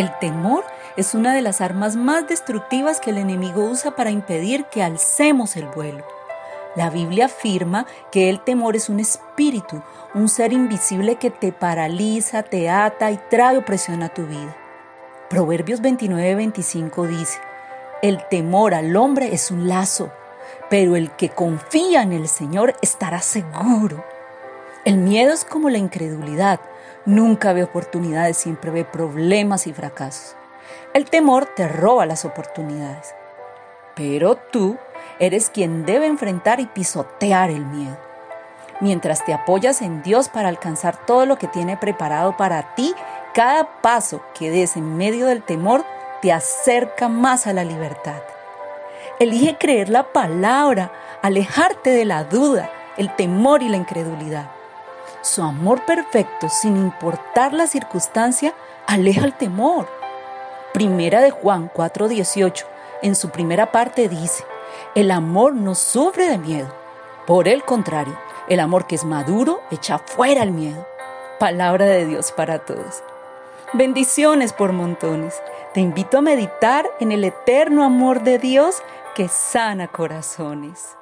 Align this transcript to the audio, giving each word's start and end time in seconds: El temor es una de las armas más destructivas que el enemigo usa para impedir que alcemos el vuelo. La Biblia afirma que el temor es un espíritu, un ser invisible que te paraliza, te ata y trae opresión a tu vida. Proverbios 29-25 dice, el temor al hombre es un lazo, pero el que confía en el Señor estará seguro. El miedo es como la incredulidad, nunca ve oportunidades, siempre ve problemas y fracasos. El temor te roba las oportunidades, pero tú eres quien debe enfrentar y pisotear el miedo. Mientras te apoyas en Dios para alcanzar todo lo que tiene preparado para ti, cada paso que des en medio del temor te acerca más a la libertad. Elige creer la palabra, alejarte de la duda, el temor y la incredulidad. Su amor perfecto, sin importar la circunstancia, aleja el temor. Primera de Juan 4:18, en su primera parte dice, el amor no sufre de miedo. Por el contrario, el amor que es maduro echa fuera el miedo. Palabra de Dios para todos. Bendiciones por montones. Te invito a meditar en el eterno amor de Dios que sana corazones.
El 0.00 0.18
temor 0.18 0.64
es 0.96 1.14
una 1.14 1.34
de 1.34 1.42
las 1.42 1.60
armas 1.60 1.94
más 1.94 2.26
destructivas 2.26 3.00
que 3.00 3.10
el 3.10 3.18
enemigo 3.18 3.64
usa 3.64 3.96
para 3.96 4.10
impedir 4.10 4.64
que 4.64 4.82
alcemos 4.82 5.56
el 5.56 5.66
vuelo. 5.66 6.06
La 6.74 6.88
Biblia 6.88 7.26
afirma 7.26 7.86
que 8.10 8.30
el 8.30 8.40
temor 8.40 8.76
es 8.76 8.88
un 8.88 8.98
espíritu, 8.98 9.82
un 10.14 10.30
ser 10.30 10.54
invisible 10.54 11.16
que 11.16 11.30
te 11.30 11.52
paraliza, 11.52 12.42
te 12.42 12.70
ata 12.70 13.10
y 13.10 13.20
trae 13.28 13.58
opresión 13.58 14.02
a 14.02 14.08
tu 14.08 14.24
vida. 14.24 14.56
Proverbios 15.28 15.82
29-25 15.82 17.06
dice, 17.06 17.38
el 18.00 18.26
temor 18.28 18.72
al 18.72 18.96
hombre 18.96 19.34
es 19.34 19.50
un 19.50 19.68
lazo, 19.68 20.10
pero 20.70 20.96
el 20.96 21.10
que 21.10 21.28
confía 21.28 22.00
en 22.00 22.12
el 22.12 22.26
Señor 22.26 22.74
estará 22.80 23.20
seguro. 23.20 24.02
El 24.86 24.96
miedo 24.96 25.34
es 25.34 25.44
como 25.44 25.68
la 25.68 25.76
incredulidad, 25.76 26.58
nunca 27.04 27.52
ve 27.52 27.62
oportunidades, 27.62 28.38
siempre 28.38 28.70
ve 28.70 28.86
problemas 28.86 29.66
y 29.66 29.74
fracasos. 29.74 30.36
El 30.94 31.04
temor 31.04 31.44
te 31.44 31.68
roba 31.68 32.06
las 32.06 32.24
oportunidades, 32.24 33.14
pero 33.94 34.36
tú 34.36 34.78
eres 35.18 35.50
quien 35.50 35.84
debe 35.84 36.06
enfrentar 36.06 36.60
y 36.60 36.66
pisotear 36.66 37.50
el 37.50 37.66
miedo. 37.66 37.98
Mientras 38.80 39.22
te 39.22 39.34
apoyas 39.34 39.82
en 39.82 40.02
Dios 40.02 40.30
para 40.30 40.48
alcanzar 40.48 41.04
todo 41.04 41.26
lo 41.26 41.36
que 41.36 41.46
tiene 41.46 41.76
preparado 41.76 42.38
para 42.38 42.74
ti, 42.74 42.94
cada 43.34 43.82
paso 43.82 44.22
que 44.32 44.50
des 44.50 44.78
en 44.78 44.96
medio 44.96 45.26
del 45.26 45.42
temor 45.42 45.84
te 46.22 46.32
acerca 46.32 47.10
más 47.10 47.46
a 47.46 47.52
la 47.52 47.64
libertad. 47.64 48.22
Elige 49.18 49.58
creer 49.58 49.90
la 49.90 50.04
palabra, 50.04 50.90
alejarte 51.20 51.90
de 51.90 52.06
la 52.06 52.24
duda, 52.24 52.70
el 52.96 53.14
temor 53.14 53.62
y 53.62 53.68
la 53.68 53.76
incredulidad. 53.76 54.50
Su 55.22 55.42
amor 55.42 55.84
perfecto, 55.84 56.48
sin 56.48 56.76
importar 56.76 57.52
la 57.52 57.66
circunstancia, 57.66 58.54
aleja 58.86 59.26
el 59.26 59.34
temor. 59.34 59.86
Primera 60.72 61.20
de 61.20 61.30
Juan 61.30 61.70
4:18, 61.74 62.64
en 63.02 63.14
su 63.14 63.28
primera 63.28 63.70
parte 63.70 64.08
dice, 64.08 64.44
el 64.94 65.10
amor 65.10 65.54
no 65.54 65.74
sufre 65.74 66.28
de 66.28 66.38
miedo. 66.38 66.74
Por 67.26 67.48
el 67.48 67.64
contrario, 67.64 68.18
el 68.48 68.60
amor 68.60 68.86
que 68.86 68.94
es 68.94 69.04
maduro 69.04 69.60
echa 69.70 69.98
fuera 69.98 70.42
el 70.42 70.52
miedo. 70.52 70.86
Palabra 71.38 71.84
de 71.84 72.06
Dios 72.06 72.32
para 72.32 72.60
todos. 72.60 73.02
Bendiciones 73.74 74.54
por 74.54 74.72
montones. 74.72 75.40
Te 75.74 75.80
invito 75.80 76.18
a 76.18 76.22
meditar 76.22 76.86
en 76.98 77.12
el 77.12 77.24
eterno 77.24 77.84
amor 77.84 78.22
de 78.22 78.38
Dios 78.38 78.82
que 79.14 79.28
sana 79.28 79.86
corazones. 79.86 80.96